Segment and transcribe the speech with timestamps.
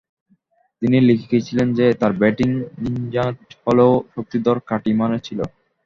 [0.81, 2.49] তিনি লিখেছিলেন যে, তার ব্যাটিং
[2.83, 5.39] নির্ঝঞ্ঝাট হলেও শক্তিধর ও খাঁটিমানের ছিল।